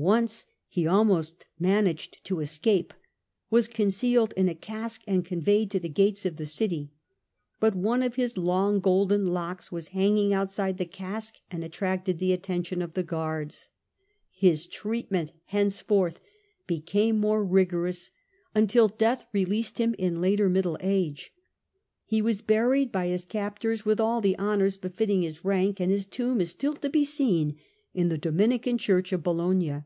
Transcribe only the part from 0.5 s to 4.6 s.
he almost managed to escape, was concealed in a